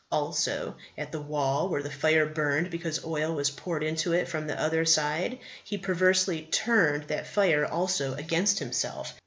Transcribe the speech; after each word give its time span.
Also, 0.11 0.73
at 0.97 1.11
the 1.11 1.21
wall 1.21 1.69
where 1.69 1.83
the 1.83 1.91
fire 1.91 2.25
burned 2.25 2.71
because 2.71 3.05
oil 3.05 3.35
was 3.35 3.51
poured 3.51 3.83
into 3.83 4.13
it 4.13 4.27
from 4.27 4.47
the 4.47 4.59
other 4.59 4.83
side, 4.83 5.37
he 5.63 5.77
perversely 5.77 6.41
turned 6.41 7.03
that 7.03 7.27
fire 7.27 7.67
also 7.67 8.15
against 8.15 8.57
himself. 8.57 9.13